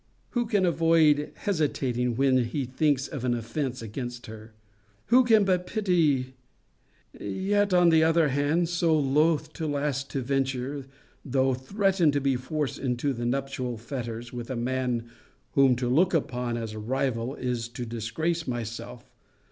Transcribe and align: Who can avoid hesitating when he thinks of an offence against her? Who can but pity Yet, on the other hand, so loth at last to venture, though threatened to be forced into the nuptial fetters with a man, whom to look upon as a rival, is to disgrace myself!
Who 0.31 0.47
can 0.47 0.65
avoid 0.65 1.31
hesitating 1.35 2.15
when 2.15 2.45
he 2.45 2.65
thinks 2.65 3.07
of 3.07 3.23
an 3.23 3.35
offence 3.35 3.83
against 3.83 4.25
her? 4.25 4.51
Who 5.09 5.23
can 5.23 5.43
but 5.45 5.67
pity 5.67 6.33
Yet, 7.19 7.71
on 7.71 7.89
the 7.89 8.03
other 8.03 8.29
hand, 8.29 8.67
so 8.67 8.97
loth 8.99 9.51
at 9.61 9.69
last 9.69 10.09
to 10.09 10.21
venture, 10.21 10.87
though 11.23 11.53
threatened 11.53 12.13
to 12.13 12.19
be 12.19 12.35
forced 12.35 12.79
into 12.79 13.13
the 13.13 13.27
nuptial 13.27 13.77
fetters 13.77 14.33
with 14.33 14.49
a 14.49 14.55
man, 14.55 15.07
whom 15.51 15.75
to 15.75 15.87
look 15.87 16.15
upon 16.15 16.57
as 16.57 16.73
a 16.73 16.79
rival, 16.79 17.35
is 17.35 17.67
to 17.67 17.85
disgrace 17.85 18.47
myself! 18.47 19.07